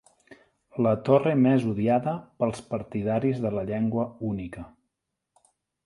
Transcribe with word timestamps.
La 0.85 0.93
torre 1.09 1.33
més 1.41 1.67
odiada 1.73 2.15
pels 2.43 2.65
partidaris 2.73 3.45
de 3.45 3.53
la 3.59 3.67
llengua 3.71 4.11
única. 4.35 4.69